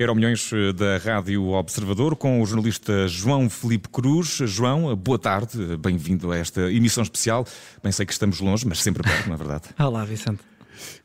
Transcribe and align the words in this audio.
Eram 0.00 0.14
Milhões 0.14 0.48
eh, 0.52 0.72
da 0.72 0.96
Rádio 0.96 1.48
Observador 1.48 2.14
com 2.14 2.40
o 2.40 2.46
jornalista 2.46 3.08
João 3.08 3.50
Felipe 3.50 3.88
Cruz. 3.88 4.28
João, 4.44 4.94
boa 4.94 5.18
tarde, 5.18 5.76
bem-vindo 5.76 6.30
a 6.30 6.36
esta 6.36 6.70
emissão 6.70 7.02
especial. 7.02 7.44
Bem, 7.82 7.90
sei 7.90 8.06
que 8.06 8.12
estamos 8.12 8.38
longe, 8.38 8.64
mas 8.64 8.80
sempre 8.80 9.02
perto, 9.02 9.26
não 9.26 9.34
é 9.34 9.36
verdade? 9.36 9.64
Olá, 9.76 10.04
Vicente. 10.04 10.38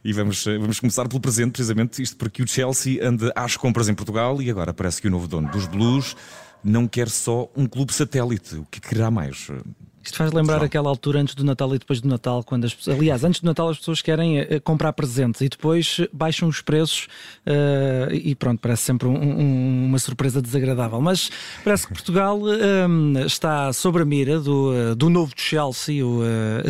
E 0.05 0.13
vamos, 0.13 0.45
eh, 0.45 0.59
vamos 0.59 0.79
começar 0.79 1.07
pelo 1.07 1.19
presente, 1.19 1.53
precisamente 1.53 2.03
isto 2.03 2.15
porque 2.17 2.43
o 2.43 2.47
Chelsea 2.47 3.03
anda 3.03 3.33
às 3.35 3.57
compras 3.57 3.89
em 3.89 3.95
Portugal 3.95 4.39
e 4.39 4.51
agora 4.51 4.71
parece 4.71 5.01
que 5.01 5.07
o 5.07 5.11
novo 5.11 5.27
dono 5.27 5.49
dos 5.49 5.65
Blues 5.65 6.15
não 6.63 6.87
quer 6.87 7.09
só 7.09 7.49
um 7.57 7.65
clube 7.65 7.91
satélite. 7.91 8.57
O 8.57 8.67
que 8.69 8.79
querá 8.79 9.09
mais? 9.09 9.49
Isto 10.03 10.17
faz 10.17 10.31
lembrar 10.33 10.55
João. 10.55 10.65
aquela 10.65 10.89
altura 10.89 11.21
antes 11.21 11.33
do 11.33 11.45
Natal 11.45 11.73
e 11.73 11.79
depois 11.79 12.01
do 12.01 12.09
Natal, 12.09 12.43
quando 12.43 12.65
as 12.65 12.75
aliás, 12.89 13.23
antes 13.23 13.39
do 13.39 13.45
Natal 13.45 13.69
as 13.69 13.77
pessoas 13.77 14.01
querem 14.01 14.41
uh, 14.41 14.61
comprar 14.61 14.91
presentes 14.91 15.39
e 15.39 15.47
depois 15.47 16.01
baixam 16.11 16.49
os 16.49 16.61
preços 16.61 17.07
uh, 17.47 18.13
e 18.13 18.35
pronto, 18.35 18.59
parece 18.59 18.83
sempre 18.83 19.07
um, 19.07 19.15
um, 19.15 19.85
uma 19.85 19.99
surpresa 19.99 20.41
desagradável. 20.41 20.99
Mas 20.99 21.31
parece 21.63 21.87
que 21.87 21.93
Portugal 21.93 22.37
um, 22.37 23.13
está 23.25 23.71
sobre 23.71 24.01
a 24.01 24.05
mira 24.05 24.41
do, 24.41 24.71
uh, 24.71 24.95
do 24.95 25.09
novo 25.09 25.31
Chelsea, 25.35 26.05
o 26.05 26.21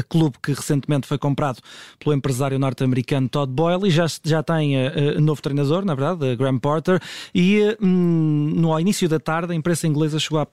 clube 0.07 0.37
que 0.41 0.53
recentemente 0.53 1.07
foi 1.07 1.17
comprado 1.17 1.59
pelo 1.99 2.13
empresário 2.15 2.59
norte-americano 2.59 3.27
Todd 3.27 3.51
Boyle 3.51 3.87
e 3.87 3.89
já, 3.89 4.05
já 4.23 4.43
tem 4.43 4.75
novo 5.19 5.41
treinador, 5.41 5.85
na 5.85 5.95
verdade, 5.95 6.35
Graham 6.35 6.59
Porter. 6.59 7.01
E 7.33 7.75
hum, 7.81 8.53
no 8.55 8.79
início 8.79 9.07
da 9.09 9.19
tarde 9.19 9.53
a 9.53 9.55
imprensa 9.55 9.87
inglesa 9.87 10.19
chegou 10.19 10.39
a, 10.39 10.47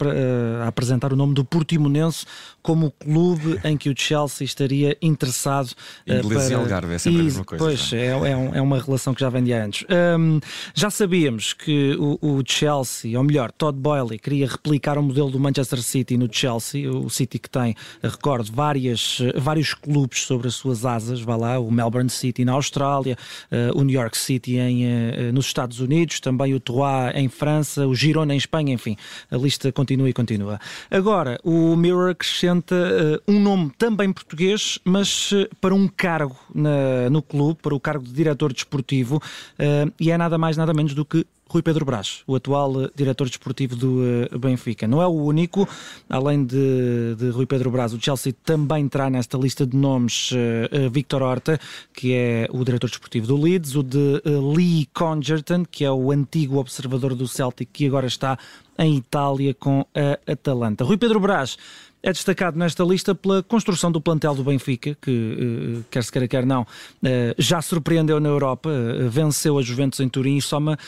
a 0.64 0.68
apresentar 0.68 1.12
o 1.12 1.16
nome 1.16 1.34
do 1.34 1.44
Portimonense 1.44 2.24
como 2.70 2.86
o 2.86 2.90
clube 2.92 3.58
em 3.64 3.76
que 3.76 3.90
o 3.90 3.94
Chelsea 3.96 4.44
estaria 4.44 4.96
interessado. 5.02 5.72
Inglês 6.06 6.24
uh, 6.24 6.28
para... 6.28 6.48
e 6.50 6.54
Algarve, 6.54 6.94
é 6.94 6.98
sempre 6.98 7.18
e, 7.18 7.20
a 7.22 7.24
mesma 7.24 7.44
coisa. 7.44 7.64
Pois, 7.64 7.92
é, 7.92 8.06
é, 8.06 8.36
um, 8.36 8.54
é, 8.54 8.62
uma 8.62 8.78
relação 8.78 9.12
que 9.12 9.20
já 9.20 9.28
vem 9.28 9.42
de 9.42 9.52
antes. 9.52 9.84
Um, 9.90 10.38
já 10.72 10.88
sabíamos 10.88 11.52
que 11.52 11.96
o, 11.98 12.16
o, 12.22 12.42
Chelsea, 12.46 13.18
ou 13.18 13.24
melhor, 13.24 13.50
Todd 13.50 13.76
Boyle, 13.76 14.16
queria 14.20 14.46
replicar 14.46 14.96
o 14.98 15.02
modelo 15.02 15.30
do 15.30 15.40
Manchester 15.40 15.82
City 15.82 16.16
no 16.16 16.32
Chelsea, 16.32 16.88
o 16.88 17.10
City 17.10 17.40
que 17.40 17.50
tem, 17.50 17.74
recordo, 18.00 18.52
várias, 18.52 19.18
vários 19.34 19.74
clubes 19.74 20.20
sobre 20.20 20.46
as 20.46 20.54
suas 20.54 20.86
asas, 20.86 21.20
vá 21.20 21.34
lá, 21.34 21.58
o 21.58 21.72
Melbourne 21.72 22.08
City 22.08 22.44
na 22.44 22.52
Austrália, 22.52 23.18
uh, 23.50 23.76
o 23.76 23.82
New 23.82 23.98
York 23.98 24.16
City 24.16 24.58
em, 24.58 24.84
uh, 24.84 25.32
nos 25.32 25.46
Estados 25.46 25.80
Unidos, 25.80 26.20
também 26.20 26.54
o 26.54 26.60
Troyes 26.60 27.16
em 27.16 27.28
França, 27.28 27.84
o 27.88 27.96
Girona 27.96 28.32
em 28.32 28.38
Espanha, 28.38 28.72
enfim, 28.72 28.96
a 29.28 29.36
lista 29.36 29.72
continua 29.72 30.08
e 30.08 30.12
continua. 30.12 30.60
Agora, 30.88 31.40
o 31.42 31.74
Mirror 31.74 32.10
acrescenta 32.10 32.59
uh, 32.60 33.22
um 33.26 33.40
nome 33.40 33.70
também 33.76 34.12
português, 34.12 34.78
mas 34.84 35.32
uh, 35.32 35.48
para 35.60 35.74
um 35.74 35.88
cargo 35.88 36.36
na, 36.54 37.08
no 37.10 37.22
clube, 37.22 37.60
para 37.62 37.74
o 37.74 37.80
cargo 37.80 38.04
de 38.04 38.12
diretor 38.12 38.52
desportivo, 38.52 39.16
uh, 39.16 39.92
e 39.98 40.10
é 40.10 40.18
nada 40.18 40.38
mais, 40.38 40.56
nada 40.56 40.72
menos 40.72 40.94
do 40.94 41.04
que 41.04 41.26
Rui 41.50 41.62
Pedro 41.62 41.84
Brás, 41.84 42.22
o 42.28 42.36
atual 42.36 42.72
diretor 42.94 43.26
desportivo 43.26 43.74
do 43.74 43.98
Benfica. 44.38 44.86
Não 44.86 45.02
é 45.02 45.06
o 45.08 45.10
único, 45.10 45.68
além 46.08 46.44
de, 46.44 47.16
de 47.18 47.30
Rui 47.30 47.44
Pedro 47.44 47.72
Brás, 47.72 47.92
o 47.92 48.00
Chelsea 48.00 48.32
também 48.44 48.88
terá 48.88 49.10
nesta 49.10 49.36
lista 49.36 49.66
de 49.66 49.76
nomes 49.76 50.30
uh, 50.30 50.88
Victor 50.92 51.22
Horta, 51.22 51.58
que 51.92 52.14
é 52.14 52.46
o 52.52 52.64
diretor 52.64 52.88
desportivo 52.88 53.26
do 53.26 53.36
Leeds, 53.36 53.74
o 53.74 53.82
de 53.82 54.22
uh, 54.24 54.54
Lee 54.54 54.88
Congerton, 54.94 55.64
que 55.68 55.84
é 55.84 55.90
o 55.90 56.12
antigo 56.12 56.56
observador 56.56 57.16
do 57.16 57.26
Celtic, 57.26 57.68
que 57.72 57.84
agora 57.84 58.06
está 58.06 58.38
em 58.78 58.96
Itália 58.96 59.52
com 59.52 59.84
a 59.92 60.32
Atalanta. 60.32 60.84
Rui 60.84 60.96
Pedro 60.96 61.18
Brás 61.18 61.58
é 62.02 62.12
destacado 62.12 62.58
nesta 62.58 62.82
lista 62.82 63.14
pela 63.14 63.42
construção 63.42 63.92
do 63.92 64.00
plantel 64.00 64.34
do 64.34 64.42
Benfica, 64.42 64.96
que, 65.00 65.80
eh, 65.80 65.84
quer 65.90 66.02
se 66.02 66.10
queira, 66.10 66.26
quer 66.26 66.46
não, 66.46 66.66
eh, 67.02 67.34
já 67.38 67.60
surpreendeu 67.60 68.18
na 68.18 68.28
Europa, 68.28 68.70
eh, 68.70 69.08
venceu 69.08 69.58
a 69.58 69.62
Juventus 69.62 70.00
em 70.00 70.08
Turim 70.08 70.36
e 70.36 70.42
soma 70.42 70.78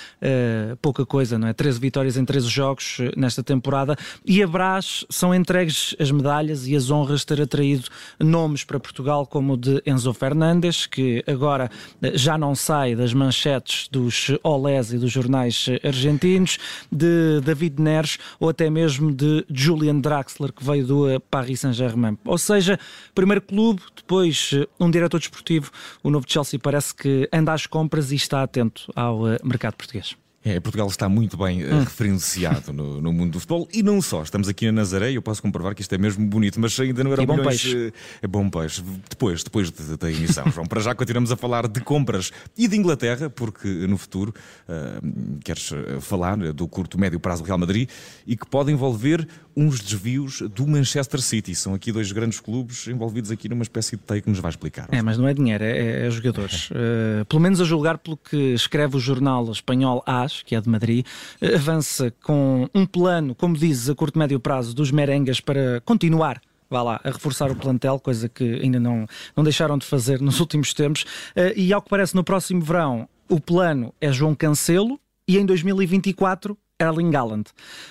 pouca 0.81 1.05
coisa, 1.05 1.39
não 1.39 1.49
é? 1.49 1.53
13 1.53 1.79
vitórias 1.79 2.17
em 2.17 2.25
13 2.25 2.49
jogos 2.49 2.99
nesta 3.17 3.43
temporada. 3.43 3.97
E 4.25 4.43
a 4.43 4.47
Brás 4.47 5.05
são 5.11 5.35
entregues 5.35 5.95
as 5.99 6.11
medalhas 6.11 6.67
e 6.67 6.77
as 6.77 6.91
honras 6.91 7.21
de 7.21 7.27
ter 7.27 7.43
atraído 7.43 7.89
nomes 8.19 8.65
para 8.65 8.79
Portugal, 8.79 9.27
como 9.27 9.55
o 9.55 9.57
de 9.57 9.83
Enzo 9.85 10.13
Fernandes, 10.15 10.87
que 10.87 11.23
agora 11.27 11.71
já 12.15 12.39
não 12.39 12.55
sai 12.55 12.95
das 12.95 13.13
manchetes 13.13 13.89
dos 13.89 14.31
olés 14.43 14.93
e 14.93 14.99
dos 14.99 15.11
jornais 15.11 15.67
argentinos, 15.85 16.59
de 16.91 17.41
David 17.45 17.81
Neres 17.81 18.19
ou 18.39 18.49
até 18.49 18.71
mesmo 18.71 19.13
de 19.13 19.45
Julian 19.51 19.99
Draxler, 19.99 20.53
que 20.53 20.65
veio 20.65 20.87
do 20.87 21.02
Paris 21.31 21.61
Saint-Germain. 21.61 22.17
Ou 22.25 22.39
seja, 22.39 22.79
primeiro 23.15 23.43
clube, 23.43 23.83
depois 23.95 24.51
eh, 24.55 24.67
um 24.79 24.91
diretor 24.91 25.19
desportivo. 25.19 25.71
O 26.03 26.11
novo 26.11 26.27
Chelsea 26.29 26.59
parece 26.59 26.95
que 26.95 27.29
anda 27.33 27.53
às 27.53 27.67
compras 27.67 28.13
e 28.13 28.17
está 28.17 28.43
atento 28.43 28.93
ao 28.95 29.29
eh, 29.29 29.39
mercado 29.45 29.75
português. 29.75 30.17
É, 30.45 30.59
Portugal 30.59 30.89
está 30.89 31.09
muito 31.09 31.37
bem 31.37 31.63
uh, 31.65 31.81
referenciado 31.81 32.73
no, 32.73 33.01
no, 33.01 33.13
mundo 33.13 33.33
do 33.33 33.41
futebol 33.41 33.69
e 33.73 33.83
não 33.83 34.03
só. 34.03 34.23
Estamos 34.23 34.49
aqui 34.49 34.67
na 34.67 34.73
Nazaré 34.73 35.13
e 35.13 35.15
eu 35.15 35.23
posso 35.23 35.41
comprovar 35.41 35.73
que 35.75 35.83
isto 35.83 35.95
é 35.95 35.99
mesmo 35.99 36.27
bonito, 36.27 36.59
mas 36.61 36.79
ainda 36.81 37.05
não 37.05 37.13
era 37.13 37.23
e 37.23 37.27
bom 37.27 37.37
milhões, 37.37 37.63
peixe. 37.63 37.93
É 38.21 38.27
bom 38.27 38.51
peixe. 38.51 38.83
Depois, 39.09 39.45
depois 39.45 39.71
de, 39.71 39.97
da 39.97 40.11
emissão, 40.11 40.51
João. 40.51 40.67
Para 40.67 40.81
já 40.81 40.95
continuamos 40.95 41.31
a 41.31 41.37
falar 41.37 41.69
de 41.69 41.81
compras 41.81 42.33
e 42.59 42.67
de 42.67 42.77
Inglaterra, 42.77 43.31
porque 43.31 43.69
no 43.69 43.97
futuro 43.97 44.35
uh, 44.69 45.39
queres 45.45 45.71
falar 46.01 46.37
do 46.53 46.67
curto 46.67 46.99
médio 46.99 47.21
prazo 47.21 47.43
do 47.43 47.47
Real 47.47 47.59
Madrid 47.59 47.89
e 48.27 48.37
que 48.37 48.47
pode 48.47 48.73
envolver 48.73 49.29
uns 49.57 49.81
desvios 49.81 50.41
do 50.41 50.67
Manchester 50.67 51.21
City. 51.21 51.55
São 51.55 51.75
aqui 51.75 51.93
dois 51.93 52.11
grandes 52.11 52.41
clubes 52.41 52.87
envolvidos 52.89 53.31
aqui 53.31 53.49
numa 53.49 53.63
espécie 53.63 53.97
de 53.97 54.03
teio 54.03 54.23
que 54.23 54.31
nos 54.31 54.39
vai 54.39 54.51
explicar. 54.51 54.89
É, 54.91 55.03
mas 55.03 55.19
não 55.19 55.29
é 55.29 55.35
dinheiro, 55.35 55.63
é, 55.63 56.07
é 56.07 56.11
jogadores. 56.11 56.71
Uh, 56.71 57.25
pelo 57.29 57.41
menos 57.41 57.61
a 57.61 57.65
julgar 57.65 57.99
pelo 57.99 58.17
que 58.17 58.55
escreve 58.55 58.97
o 58.97 59.01
jornal 59.01 59.51
espanhol 59.51 60.03
AS, 60.07 60.32
que 60.41 60.55
é 60.55 60.61
de 60.61 60.69
Madrid, 60.69 61.05
uh, 61.41 61.55
avança 61.55 62.13
com 62.23 62.69
um 62.75 62.87
plano, 62.87 63.35
como 63.35 63.57
dizes, 63.57 63.91
a 63.91 63.95
curto 63.95 64.17
e 64.17 64.19
médio 64.21 64.41
prazo 64.41 64.75
dos 64.75 64.91
merengas 64.91 65.41
para 65.41 65.81
continuar 65.85 66.41
vá 66.71 66.83
lá, 66.83 67.01
a 67.05 67.11
reforçar 67.11 67.51
o 67.51 67.55
plantel, 67.55 68.01
coisa 68.01 68.31
que 68.31 68.55
ainda 68.63 68.81
não, 68.81 69.07
não 69.37 69.45
deixaram 69.45 69.77
de 69.77 69.85
fazer 69.85 70.23
nos 70.23 70.41
últimos 70.41 70.73
tempos. 70.73 71.03
Uh, 71.37 71.53
e 71.55 71.71
ao 71.71 71.83
que 71.83 71.91
parece, 71.91 72.15
no 72.15 72.25
próximo 72.25 72.63
verão, 72.63 73.07
o 73.29 73.39
plano 73.39 73.93
é 74.01 74.11
João 74.11 74.35
Cancelo 74.35 74.99
e 75.29 75.37
em 75.39 75.45
2024 75.45 76.57
Erling 76.83 77.15
Haaland. 77.15 77.51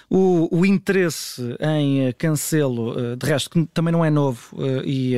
O, 0.09 0.47
o 0.51 0.65
interesse 0.65 1.55
em 1.59 2.09
uh, 2.09 2.15
Cancelo, 2.17 2.91
uh, 2.91 3.15
de 3.15 3.25
resto, 3.25 3.49
que 3.49 3.65
também 3.73 3.91
não 3.91 4.03
é 4.03 4.09
novo 4.09 4.39
uh, 4.53 4.81
e 4.85 5.15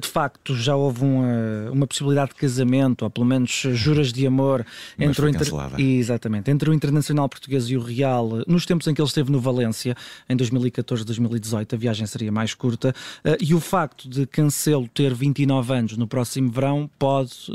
de 0.00 0.08
facto 0.08 0.54
já 0.54 0.76
houve 0.76 1.04
uma, 1.04 1.70
uma 1.70 1.86
possibilidade 1.86 2.30
de 2.30 2.36
casamento, 2.36 3.02
ou 3.02 3.10
pelo 3.10 3.26
menos 3.26 3.50
juras 3.50 4.12
de 4.12 4.26
amor 4.26 4.64
entre 4.98 5.24
o, 5.24 5.28
inter... 5.28 5.48
Exatamente, 5.78 6.50
entre 6.50 6.68
o 6.68 6.74
Internacional 6.74 7.28
Português 7.28 7.70
e 7.70 7.76
o 7.76 7.80
Real, 7.80 8.42
nos 8.46 8.66
tempos 8.66 8.86
em 8.86 8.94
que 8.94 9.00
ele 9.00 9.08
esteve 9.08 9.30
no 9.30 9.40
Valência, 9.40 9.96
em 10.28 10.36
2014, 10.36 11.04
2018, 11.04 11.74
a 11.74 11.78
viagem 11.78 12.06
seria 12.06 12.32
mais 12.32 12.54
curta, 12.54 12.94
e 13.40 13.54
o 13.54 13.60
facto 13.60 14.08
de 14.08 14.26
Cancelo 14.26 14.88
ter 14.88 15.14
29 15.14 15.72
anos 15.72 15.96
no 15.96 16.06
próximo 16.06 16.50
verão 16.50 16.90
pode 16.98 17.50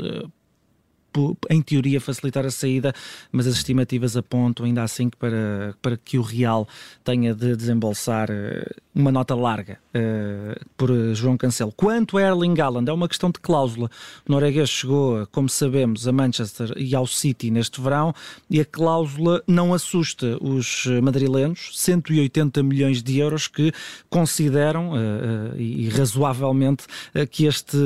em 1.48 1.62
teoria, 1.62 2.00
facilitar 2.00 2.44
a 2.44 2.50
saída, 2.50 2.92
mas 3.30 3.46
as 3.46 3.54
estimativas 3.54 4.16
apontam 4.16 4.66
ainda 4.66 4.82
assim 4.82 5.08
que 5.08 5.16
para, 5.16 5.74
para 5.80 5.96
que 5.96 6.18
o 6.18 6.22
Real 6.22 6.66
tenha 7.02 7.34
de 7.34 7.56
desembolsar 7.56 8.28
eh, 8.30 8.64
uma 8.94 9.10
nota 9.10 9.34
larga 9.34 9.78
uh, 9.94 10.64
por 10.76 10.90
João 11.14 11.36
Cancelo. 11.36 11.72
Quanto 11.76 12.16
a 12.16 12.22
Erling 12.22 12.60
Haaland, 12.60 12.88
é 12.88 12.92
uma 12.92 13.08
questão 13.08 13.30
de 13.30 13.40
cláusula. 13.40 13.90
O 14.26 14.32
norueguês 14.32 14.68
chegou, 14.68 15.26
como 15.32 15.48
sabemos, 15.48 16.06
a 16.06 16.12
Manchester 16.12 16.72
e 16.76 16.94
ao 16.94 17.06
City 17.06 17.50
neste 17.50 17.80
verão 17.80 18.14
e 18.48 18.60
a 18.60 18.64
cláusula 18.64 19.42
não 19.46 19.74
assusta 19.74 20.38
os 20.40 20.86
madrilenos, 21.02 21.70
180 21.74 22.62
milhões 22.62 23.02
de 23.02 23.18
euros 23.18 23.48
que 23.48 23.72
consideram, 24.08 24.92
uh, 24.92 24.94
uh, 24.94 25.60
e 25.60 25.88
razoavelmente, 25.88 26.86
que 27.30 27.46
este 27.46 27.76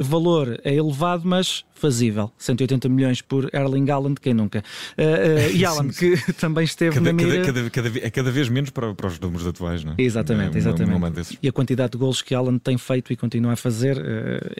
valor 0.00 0.60
é 0.64 0.74
elevado, 0.74 1.22
mas 1.24 1.64
fazível. 1.76 2.30
180 2.38 2.88
milhões 2.88 3.20
por 3.20 3.48
Erling 3.52 3.90
Haaland, 3.90 4.20
quem 4.20 4.34
nunca? 4.34 4.64
Uh, 4.98 5.52
uh, 5.52 5.56
e 5.56 5.64
Haaland, 5.64 5.92
que 5.94 6.16
também 6.34 6.64
esteve 6.64 6.94
cada, 6.94 7.06
na 7.06 7.12
mira... 7.12 7.44
Cada, 7.44 7.70
cada, 7.70 7.88
é 7.98 8.10
cada 8.10 8.30
vez 8.30 8.48
menos 8.48 8.70
para, 8.70 8.94
para 8.94 9.06
os 9.06 9.18
números 9.20 9.46
atuais, 9.46 9.84
não 9.84 9.92
é? 9.92 9.94
Exatamente, 9.98 10.56
é, 10.56 10.58
exatamente. 10.58 11.38
e 11.42 11.48
a 11.48 11.52
quantidade 11.52 11.92
de 11.92 11.98
golos 11.98 12.22
que 12.22 12.34
Haaland 12.34 12.60
tem 12.60 12.78
feito 12.78 13.12
e 13.12 13.16
continua 13.16 13.52
a 13.52 13.56
fazer, 13.56 13.96
uh, 13.98 14.00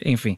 enfim. 0.05 0.37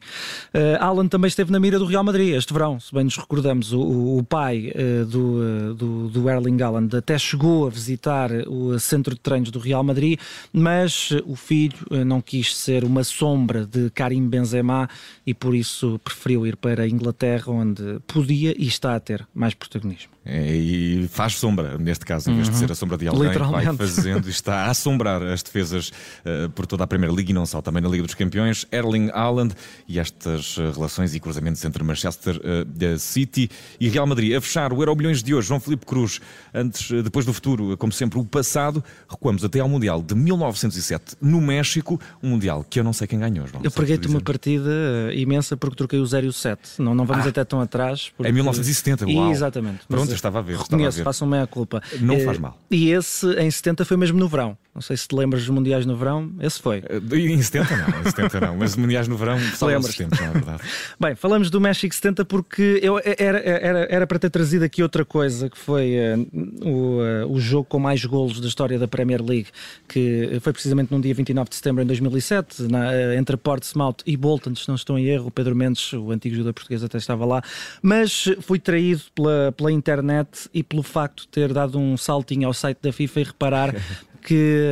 Uh, 0.53 0.81
Haaland 0.81 1.09
também 1.09 1.27
esteve 1.27 1.51
na 1.51 1.59
mira 1.59 1.77
do 1.77 1.85
Real 1.85 2.03
Madrid 2.03 2.35
este 2.35 2.53
verão, 2.53 2.79
se 2.79 2.93
bem 2.93 3.03
nos 3.03 3.17
recordamos, 3.17 3.73
o, 3.73 4.17
o 4.17 4.23
pai 4.23 4.71
do, 5.07 5.73
do, 5.73 6.09
do 6.09 6.29
Erling 6.29 6.61
Haaland 6.61 6.95
até 6.95 7.17
chegou 7.17 7.67
a 7.67 7.69
visitar 7.69 8.31
o 8.47 8.77
centro 8.79 9.13
de 9.13 9.19
treinos 9.19 9.51
do 9.51 9.59
Real 9.59 9.83
Madrid, 9.83 10.19
mas 10.53 11.11
o 11.25 11.35
filho 11.35 11.75
não 12.05 12.21
quis 12.21 12.55
ser 12.55 12.83
uma 12.83 13.03
sombra 13.03 13.65
de 13.65 13.89
Karim 13.89 14.27
Benzema 14.27 14.89
e 15.25 15.33
por 15.33 15.55
isso 15.55 15.99
preferiu 16.03 16.45
ir 16.45 16.55
para 16.55 16.68
para 16.69 16.83
a 16.83 16.87
Inglaterra, 16.87 17.51
onde 17.51 17.99
podia 18.05 18.53
e 18.55 18.67
está 18.67 18.95
a 18.95 18.99
ter 18.99 19.27
mais 19.33 19.55
protagonismo. 19.55 20.11
É, 20.31 20.55
e 20.55 21.07
faz 21.07 21.37
sombra, 21.37 21.75
neste 21.79 22.05
caso, 22.05 22.29
em 22.29 22.35
vez 22.35 22.47
de 22.47 22.53
uhum. 22.53 22.59
ser 22.59 22.71
a 22.71 22.75
sombra 22.75 22.97
de 22.99 23.07
alguém, 23.07 23.31
vai 23.31 23.65
fazendo 23.75 24.27
e 24.27 24.29
está 24.29 24.65
a 24.65 24.69
assombrar 24.69 25.23
as 25.23 25.41
defesas 25.41 25.89
uh, 25.89 26.49
por 26.51 26.67
toda 26.67 26.83
a 26.83 26.87
Primeira 26.87 27.13
Liga 27.13 27.31
e 27.31 27.33
não 27.33 27.47
só, 27.47 27.63
também 27.63 27.81
na 27.81 27.89
Liga 27.89 28.03
dos 28.03 28.13
Campeões. 28.13 28.67
Erling 28.71 29.09
Haaland 29.11 29.55
e 29.87 29.97
estas 29.97 30.55
uh, 30.57 30.71
relações 30.71 31.15
e 31.15 31.19
cruzamentos 31.19 31.65
entre 31.65 31.83
Manchester 31.83 32.37
uh, 32.37 32.99
City 32.99 33.49
e 33.79 33.89
Real 33.89 34.05
Madrid. 34.05 34.35
A 34.35 34.41
fechar 34.41 34.71
o 34.71 34.79
Euro 34.79 34.95
Milhões 34.95 35.23
de 35.23 35.33
hoje, 35.33 35.47
João 35.47 35.59
Felipe 35.59 35.85
Cruz, 35.85 36.21
antes, 36.53 36.91
depois 37.03 37.25
do 37.25 37.33
futuro, 37.33 37.75
como 37.75 37.91
sempre, 37.91 38.19
o 38.19 38.25
passado, 38.25 38.83
recuamos 39.09 39.43
até 39.43 39.59
ao 39.59 39.67
Mundial 39.67 40.03
de 40.03 40.13
1907 40.13 41.15
no 41.19 41.41
México, 41.41 41.99
um 42.21 42.29
Mundial 42.29 42.63
que 42.69 42.79
eu 42.79 42.83
não 42.83 42.93
sei 42.93 43.07
quem 43.07 43.17
ganhou. 43.17 43.47
João, 43.47 43.63
eu 43.63 43.71
preguei-te 43.71 44.07
uma 44.07 44.21
partida 44.21 44.69
imensa 45.13 45.57
porque 45.57 45.75
troquei 45.75 45.99
o 45.99 46.05
0 46.05 46.27
e 46.27 46.29
o 46.29 46.33
7. 46.33 46.79
Não, 46.79 46.93
não 46.93 47.05
vamos 47.05 47.25
ah, 47.25 47.29
até 47.29 47.43
tão 47.43 47.59
atrás. 47.61 48.11
Porque... 48.15 48.29
É 48.29 48.31
1970, 48.31 49.07
uau. 49.07 49.31
Exatamente. 49.31 49.79
Pronto, 49.87 50.11
estava 50.19 50.39
a 50.39 50.41
ver. 50.41 50.57
Reconheço, 50.57 51.03
façam 51.03 51.27
meia 51.27 51.47
culpa. 51.47 51.81
Não 51.99 52.17
uh, 52.17 52.25
faz 52.25 52.37
mal. 52.37 52.59
E 52.69 52.91
esse 52.91 53.27
em 53.33 53.49
70 53.49 53.85
foi 53.85 53.97
mesmo 53.97 54.19
no 54.19 54.27
verão. 54.27 54.57
Não 54.73 54.81
sei 54.81 54.95
se 54.95 55.07
te 55.07 55.15
lembras 55.15 55.41
dos 55.41 55.49
Mundiais 55.49 55.85
no 55.85 55.95
verão, 55.95 56.31
esse 56.39 56.61
foi. 56.61 56.79
Uh, 56.79 57.15
em 57.15 57.41
70 57.41 57.75
não, 57.75 58.01
em 58.01 58.03
70 58.05 58.39
não, 58.39 58.57
mas 58.57 58.75
Mundiais 58.75 59.07
no 59.07 59.17
verão 59.17 59.39
só 59.55 59.67
Lembras? 59.67 59.95
70, 59.95 60.15
não 60.21 60.29
é 60.29 60.31
verdade. 60.31 60.63
Bem, 60.99 61.15
falamos 61.15 61.49
do 61.49 61.59
México 61.59 61.93
70 61.93 62.23
porque 62.25 62.79
eu, 62.81 62.99
era, 62.99 63.39
era, 63.39 63.87
era 63.89 64.07
para 64.07 64.19
ter 64.19 64.29
trazido 64.29 64.63
aqui 64.63 64.81
outra 64.81 65.03
coisa, 65.03 65.49
que 65.49 65.57
foi 65.57 65.95
uh, 65.97 66.67
o, 66.67 67.33
o 67.33 67.39
jogo 67.39 67.65
com 67.65 67.79
mais 67.79 68.03
golos 68.05 68.39
da 68.39 68.47
história 68.47 68.79
da 68.79 68.87
Premier 68.87 69.21
League, 69.21 69.47
que 69.87 70.39
foi 70.41 70.53
precisamente 70.53 70.91
no 70.91 71.01
dia 71.01 71.13
29 71.13 71.49
de 71.49 71.55
setembro 71.55 71.83
de 71.83 71.87
2007, 71.87 72.63
na, 72.63 73.15
entre 73.15 73.35
Portsmouth 73.37 73.97
e 74.05 74.15
Bolton, 74.15 74.55
se 74.55 74.67
não 74.67 74.75
estou 74.75 74.97
em 74.97 75.05
erro, 75.05 75.27
o 75.27 75.31
Pedro 75.31 75.55
Mendes, 75.55 75.91
o 75.93 76.11
antigo 76.11 76.35
jogador 76.35 76.53
português, 76.53 76.83
até 76.83 76.97
estava 76.97 77.25
lá, 77.25 77.41
mas 77.81 78.25
fui 78.41 78.59
traído 78.59 79.01
pela, 79.15 79.51
pela 79.51 79.71
internet 79.71 79.98
e 80.53 80.63
pelo 80.63 80.83
facto 80.83 81.21
de 81.21 81.27
ter 81.29 81.53
dado 81.53 81.79
um 81.79 81.97
saltinho 81.97 82.47
ao 82.47 82.53
site 82.53 82.79
da 82.81 82.91
FIFA 82.91 83.19
e 83.19 83.23
reparar 83.23 83.75
que 84.21 84.63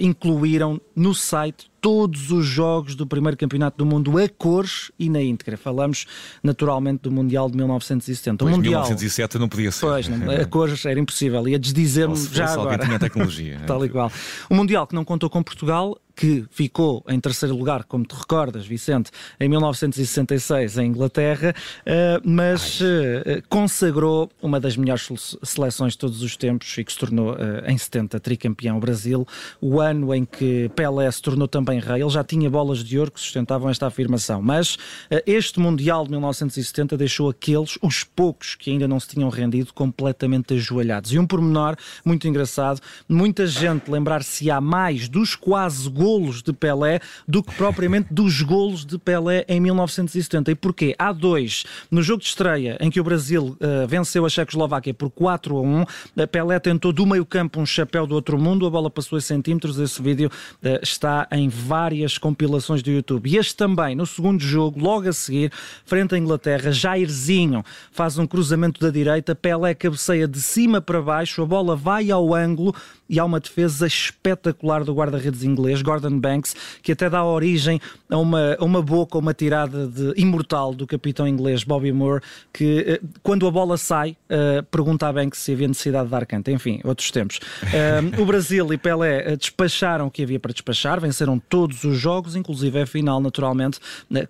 uh, 0.00 0.04
incluíram 0.04 0.80
no 0.94 1.14
site 1.14 1.70
todos 1.80 2.30
os 2.30 2.44
jogos 2.44 2.94
do 2.94 3.06
primeiro 3.06 3.36
campeonato 3.36 3.78
do 3.78 3.86
mundo 3.86 4.18
a 4.18 4.28
cores 4.28 4.90
e 4.98 5.08
na 5.08 5.22
íntegra. 5.22 5.56
Falamos 5.56 6.06
naturalmente 6.42 7.02
do 7.02 7.10
Mundial 7.10 7.50
de 7.50 7.56
1970. 7.56 8.44
Pois, 8.44 8.52
o 8.52 8.56
Mundial, 8.56 8.82
1907 8.82 9.38
não 9.38 9.48
podia 9.48 9.70
ser. 9.70 9.86
Pois, 9.86 10.08
não, 10.08 10.30
a 10.30 10.44
cores 10.44 10.84
era 10.84 10.98
impossível. 10.98 11.46
Ia 11.48 11.58
desdizer-me 11.58 12.16
já 12.16 12.52
agora. 12.52 12.84
tinha 12.84 12.98
tecnologia. 12.98 13.60
Tal 13.66 13.84
e 13.84 13.88
qual. 13.88 14.10
O 14.50 14.54
Mundial 14.54 14.86
que 14.86 14.94
não 14.94 15.04
contou 15.04 15.30
com 15.30 15.42
Portugal 15.42 15.98
que 16.18 16.44
ficou 16.50 17.04
em 17.08 17.20
terceiro 17.20 17.56
lugar, 17.56 17.84
como 17.84 18.04
te 18.04 18.12
recordas, 18.12 18.66
Vicente, 18.66 19.12
em 19.38 19.48
1966 19.48 20.76
em 20.78 20.88
Inglaterra, 20.88 21.54
eh, 21.86 22.20
mas 22.24 22.80
Ai. 22.82 22.88
Eh, 23.36 23.42
consagrou 23.48 24.28
uma 24.42 24.58
das 24.58 24.76
melhores 24.76 25.08
seleções 25.44 25.92
de 25.92 25.98
todos 25.98 26.20
os 26.20 26.36
tempos 26.36 26.76
e 26.76 26.82
que 26.82 26.92
se 26.92 26.98
tornou 26.98 27.36
eh, 27.38 27.70
em 27.70 27.78
70 27.78 28.18
tricampeão 28.18 28.80
Brasil, 28.80 29.24
o 29.60 29.80
ano 29.80 30.12
em 30.12 30.24
que 30.24 30.68
Pelé 30.74 31.08
se 31.08 31.22
tornou 31.22 31.46
também 31.46 31.67
rei. 31.76 32.00
Ele 32.00 32.10
já 32.10 32.24
tinha 32.24 32.48
bolas 32.48 32.82
de 32.82 32.98
ouro 32.98 33.10
que 33.10 33.20
sustentavam 33.20 33.68
esta 33.68 33.86
afirmação, 33.86 34.40
mas 34.40 34.78
este 35.26 35.60
Mundial 35.60 36.04
de 36.04 36.10
1970 36.10 36.96
deixou 36.96 37.28
aqueles, 37.28 37.78
os 37.82 38.04
poucos 38.04 38.54
que 38.54 38.70
ainda 38.70 38.88
não 38.88 38.98
se 38.98 39.08
tinham 39.08 39.28
rendido, 39.28 39.72
completamente 39.74 40.54
ajoelhados. 40.54 41.12
E 41.12 41.18
um 41.18 41.26
pormenor 41.26 41.76
muito 42.04 42.26
engraçado, 42.26 42.80
muita 43.08 43.46
gente 43.46 43.90
lembrar-se-á 43.90 44.60
mais 44.60 45.08
dos 45.08 45.34
quase 45.34 45.88
golos 45.88 46.42
de 46.42 46.52
Pelé 46.52 47.00
do 47.26 47.42
que 47.42 47.54
propriamente 47.54 48.12
dos 48.12 48.40
golos 48.42 48.84
de 48.84 48.98
Pelé 48.98 49.44
em 49.48 49.60
1970. 49.60 50.50
E 50.50 50.54
porquê? 50.54 50.94
Há 50.98 51.12
dois. 51.12 51.64
No 51.90 52.02
jogo 52.02 52.22
de 52.22 52.28
estreia, 52.28 52.76
em 52.80 52.90
que 52.90 53.00
o 53.00 53.04
Brasil 53.04 53.56
uh, 53.60 53.86
venceu 53.86 54.24
a 54.24 54.28
Checoslováquia 54.28 54.94
por 54.94 55.10
4 55.10 55.56
a 55.56 55.60
1, 55.60 55.84
a 56.22 56.26
Pelé 56.26 56.58
tentou 56.58 56.92
do 56.92 57.06
meio 57.06 57.26
campo 57.26 57.60
um 57.60 57.66
chapéu 57.66 58.06
do 58.06 58.14
outro 58.14 58.38
mundo, 58.38 58.66
a 58.66 58.70
bola 58.70 58.90
passou 58.90 59.18
a 59.18 59.20
centímetros, 59.20 59.78
esse 59.78 60.00
vídeo 60.00 60.30
uh, 60.62 60.78
está 60.82 61.26
em 61.32 61.48
várias 61.58 62.18
compilações 62.18 62.82
do 62.82 62.90
YouTube. 62.90 63.30
E 63.30 63.36
este 63.36 63.56
também, 63.56 63.94
no 63.94 64.06
segundo 64.06 64.40
jogo, 64.40 64.80
logo 64.80 65.08
a 65.08 65.12
seguir, 65.12 65.52
frente 65.84 66.14
à 66.14 66.18
Inglaterra, 66.18 66.72
Jairzinho 66.72 67.64
faz 67.90 68.18
um 68.18 68.26
cruzamento 68.26 68.80
da 68.80 68.90
direita, 68.90 69.34
Pelé 69.34 69.74
cabeceia 69.74 70.26
de 70.26 70.40
cima 70.40 70.80
para 70.80 71.02
baixo, 71.02 71.42
a 71.42 71.46
bola 71.46 71.76
vai 71.76 72.10
ao 72.10 72.34
ângulo 72.34 72.74
e 73.08 73.18
há 73.18 73.24
uma 73.24 73.40
defesa 73.40 73.86
espetacular 73.86 74.84
do 74.84 74.92
guarda-redes 74.92 75.42
inglês, 75.42 75.80
Gordon 75.80 76.18
Banks, 76.18 76.54
que 76.82 76.92
até 76.92 77.08
dá 77.08 77.24
origem 77.24 77.80
a 78.10 78.18
uma, 78.18 78.56
a 78.58 78.64
uma 78.64 78.82
boca, 78.82 79.16
uma 79.16 79.32
tirada 79.32 79.86
de 79.86 80.12
imortal 80.16 80.74
do 80.74 80.86
capitão 80.86 81.26
inglês 81.26 81.64
Bobby 81.64 81.90
Moore, 81.90 82.22
que 82.52 82.84
eh, 82.86 83.00
quando 83.22 83.46
a 83.46 83.50
bola 83.50 83.78
sai, 83.78 84.16
uh, 84.30 84.62
pergunta 84.64 85.08
a 85.08 85.12
Banks 85.12 85.40
se 85.40 85.52
havia 85.52 85.68
necessidade 85.68 86.04
de 86.04 86.10
dar 86.10 86.26
canto. 86.26 86.50
Enfim, 86.50 86.80
outros 86.84 87.10
tempos. 87.10 87.38
Uh, 87.62 88.20
o 88.20 88.26
Brasil 88.26 88.72
e 88.72 88.78
Pelé 88.78 89.36
despacharam 89.36 90.06
o 90.06 90.10
que 90.10 90.22
havia 90.22 90.38
para 90.38 90.52
despachar, 90.52 91.00
venceram 91.00 91.38
todos 91.48 91.84
os 91.84 91.96
jogos, 91.96 92.36
inclusive 92.36 92.80
a 92.80 92.86
final, 92.86 93.20
naturalmente, 93.20 93.78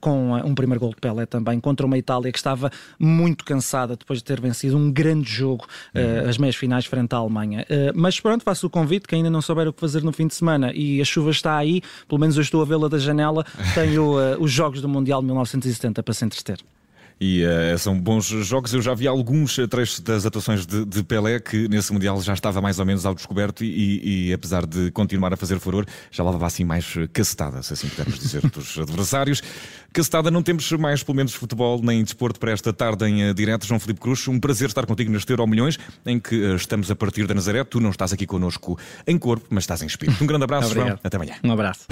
com 0.00 0.34
um 0.34 0.54
primeiro 0.54 0.80
gol 0.80 0.90
de 0.90 0.96
Pelé 0.96 1.26
também, 1.26 1.60
contra 1.60 1.86
uma 1.86 1.98
Itália 1.98 2.30
que 2.30 2.38
estava 2.38 2.70
muito 2.98 3.44
cansada 3.44 3.96
depois 3.96 4.20
de 4.20 4.24
ter 4.24 4.40
vencido 4.40 4.76
um 4.76 4.90
grande 4.90 5.30
jogo, 5.30 5.66
uh, 5.94 6.28
as 6.28 6.38
meias 6.38 6.56
finais 6.56 6.86
frente 6.86 7.14
à 7.14 7.18
Alemanha. 7.18 7.66
mas 7.94 8.18
pronto, 8.20 8.42
faço 8.42 8.66
o 8.66 8.70
convite, 8.70 9.06
que 9.06 9.14
ainda 9.14 9.30
não 9.30 9.42
souber 9.42 9.68
o 9.68 9.72
que 9.72 9.80
fazer 9.80 10.02
no 10.02 10.12
fim 10.12 10.26
de 10.26 10.34
semana 10.34 10.72
e 10.72 11.00
a 11.00 11.04
chuva 11.04 11.30
está 11.30 11.56
aí, 11.56 11.82
pelo 12.08 12.20
menos 12.20 12.36
eu 12.36 12.42
estou 12.42 12.62
a 12.62 12.64
vê-la 12.64 12.88
da 12.88 12.98
janela, 12.98 13.44
tenho 13.74 14.14
os 14.40 14.50
Jogos 14.50 14.80
do 14.80 14.88
Mundial 14.88 15.20
de 15.20 15.26
1970 15.26 16.02
para 16.02 16.14
se 16.14 16.24
entreter. 16.24 16.58
E 17.20 17.42
uh, 17.44 17.78
são 17.78 17.98
bons 17.98 18.26
jogos. 18.26 18.72
Eu 18.72 18.80
já 18.80 18.94
vi 18.94 19.08
alguns 19.08 19.56
trechos 19.68 20.00
das 20.00 20.24
atuações 20.24 20.64
de, 20.64 20.84
de, 20.84 21.02
Pelé, 21.02 21.40
que 21.40 21.68
nesse 21.68 21.92
Mundial 21.92 22.20
já 22.20 22.32
estava 22.32 22.60
mais 22.60 22.78
ou 22.78 22.86
menos 22.86 23.04
ao 23.04 23.14
descoberto 23.14 23.64
e, 23.64 24.28
e, 24.28 24.32
apesar 24.32 24.64
de 24.64 24.90
continuar 24.92 25.32
a 25.32 25.36
fazer 25.36 25.58
furor, 25.58 25.84
já 26.10 26.22
levava 26.22 26.46
assim 26.46 26.64
mais 26.64 26.94
cacetada, 27.12 27.62
se 27.62 27.72
assim 27.72 27.88
pudermos 27.88 28.18
dizer, 28.18 28.42
dos 28.50 28.78
adversários. 28.78 29.42
Cacetada, 29.92 30.30
não 30.30 30.42
temos 30.42 30.70
mais, 30.72 31.02
pelo 31.02 31.16
menos, 31.16 31.34
futebol 31.34 31.80
nem 31.82 32.04
desporto 32.04 32.38
para 32.38 32.52
esta 32.52 32.72
tarde 32.72 33.04
em 33.06 33.30
uh, 33.30 33.34
direto. 33.34 33.66
João 33.66 33.80
Felipe 33.80 34.00
Cruz, 34.00 34.28
um 34.28 34.38
prazer 34.38 34.68
estar 34.68 34.86
contigo 34.86 35.10
neste 35.10 35.30
Euro 35.32 35.46
Milhões, 35.46 35.78
em 36.06 36.20
que 36.20 36.36
estamos 36.54 36.90
a 36.90 36.94
partir 36.96 37.26
da 37.26 37.34
Nazaré. 37.34 37.64
Tu 37.64 37.80
não 37.80 37.90
estás 37.90 38.12
aqui 38.12 38.26
connosco 38.26 38.78
em 39.06 39.18
corpo, 39.18 39.46
mas 39.50 39.64
estás 39.64 39.82
em 39.82 39.86
espírito. 39.86 40.22
Um 40.22 40.26
grande 40.26 40.44
abraço, 40.44 40.72
João. 40.72 40.98
Até 41.02 41.16
amanhã. 41.16 41.34
Um 41.42 41.52
abraço. 41.52 41.86